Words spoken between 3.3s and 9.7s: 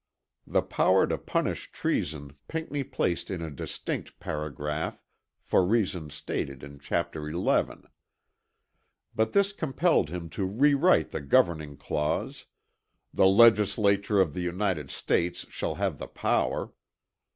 a distinct paragraph for reasons stated in chapter XI. But this